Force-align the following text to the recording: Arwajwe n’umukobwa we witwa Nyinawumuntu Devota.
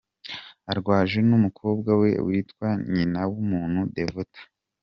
Arwajwe 0.71 1.19
n’umukobwa 1.29 1.91
we 2.01 2.09
witwa 2.27 2.67
Nyinawumuntu 2.93 3.79
Devota. 3.95 4.41